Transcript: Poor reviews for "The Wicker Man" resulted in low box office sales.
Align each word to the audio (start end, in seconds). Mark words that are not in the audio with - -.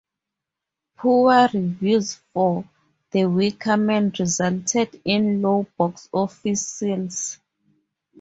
Poor 0.97 1.47
reviews 1.53 2.15
for 2.33 2.67
"The 3.11 3.25
Wicker 3.25 3.77
Man" 3.77 4.11
resulted 4.17 4.99
in 5.05 5.43
low 5.43 5.67
box 5.77 6.09
office 6.11 6.67
sales. 6.67 7.37